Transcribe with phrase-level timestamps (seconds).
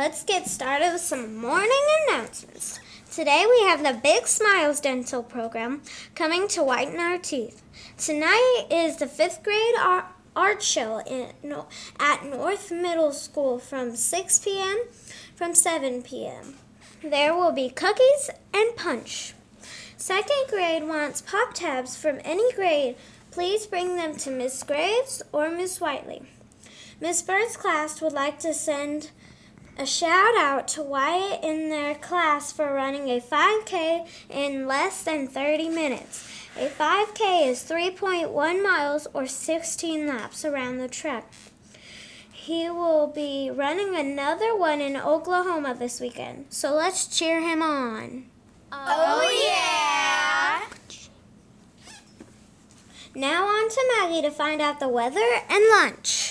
[0.08, 1.70] Let's get started with some morning
[2.08, 2.80] announcements.
[3.12, 5.82] Today we have the Big Smiles Dental Program
[6.16, 7.62] coming to whiten our teeth.
[7.98, 9.76] Tonight is the fifth grade
[10.34, 11.02] art show
[12.00, 14.78] at North Middle School from 6 p.m.
[15.36, 16.56] from 7 p.m.
[17.04, 19.34] There will be cookies and punch.
[19.98, 22.96] Second grade wants pop tabs from any grade.
[23.32, 26.22] Please bring them to Miss Graves or Miss Whiteley.
[27.02, 29.12] Miss Bird's class would like to send
[29.78, 35.28] a shout out to Wyatt in their class for running a 5K in less than
[35.28, 36.28] 30 minutes.
[36.58, 41.32] A 5K is 3.1 miles or 16 laps around the track.
[42.32, 48.26] He will be running another one in Oklahoma this weekend, so let's cheer him on.
[48.72, 50.64] Oh, yeah!
[53.14, 56.27] Now on to Maggie to find out the weather and lunch.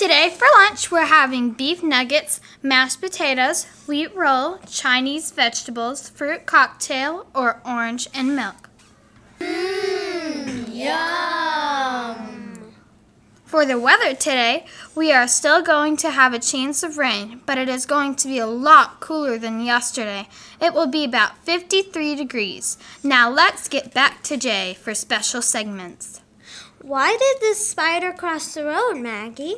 [0.00, 7.26] Today for lunch, we're having beef nuggets, mashed potatoes, wheat roll, Chinese vegetables, fruit cocktail,
[7.34, 8.70] or orange and milk.
[9.40, 12.72] Mmm, yum!
[13.44, 17.58] For the weather today, we are still going to have a chance of rain, but
[17.58, 20.28] it is going to be a lot cooler than yesterday.
[20.62, 22.78] It will be about 53 degrees.
[23.04, 26.22] Now let's get back to Jay for special segments.
[26.80, 29.56] Why did this spider cross the road, Maggie?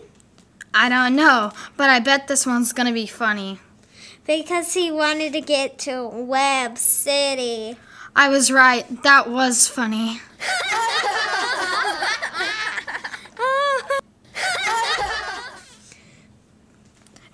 [0.75, 3.61] I don't know, but I bet this one's gonna be funny.
[4.27, 7.77] Because he wanted to get to Webb City.
[8.15, 9.03] I was right.
[9.03, 10.21] That was funny.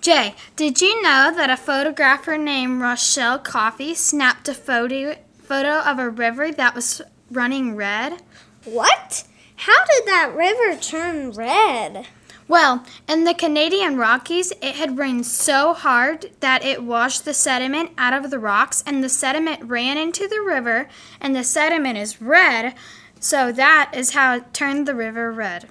[0.01, 5.99] Jay, did you know that a photographer named Rochelle Coffey snapped a photo, photo of
[5.99, 8.21] a river that was running red?
[8.63, 9.25] What?
[9.57, 12.07] How did that river turn red?
[12.49, 17.91] Well, in the Canadian Rockies, it had rained so hard that it washed the sediment
[17.95, 20.89] out of the rocks, and the sediment ran into the river,
[21.21, 22.73] and the sediment is red,
[23.19, 25.67] so that is how it turned the river red.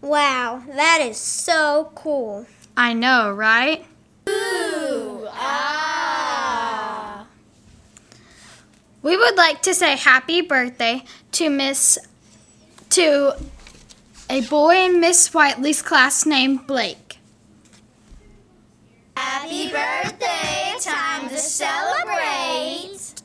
[0.00, 2.46] Wow, that is so cool.
[2.74, 3.84] I know, right?
[4.26, 7.26] Ooh, ah.
[9.02, 11.98] We would like to say happy birthday to Miss
[12.88, 13.34] to
[14.30, 17.18] a boy in Miss Whiteley's class named Blake.
[19.16, 20.74] Happy birthday!
[20.80, 23.22] Time to celebrate!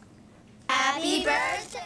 [0.70, 1.80] Happy birthday!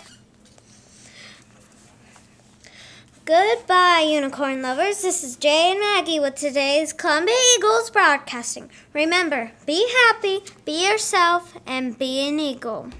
[3.25, 5.01] Goodbye, unicorn lovers.
[5.01, 8.69] This is Jay and Maggie with today's Columbia Eagles broadcasting.
[8.94, 12.90] Remember, be happy, be yourself, and be an eagle.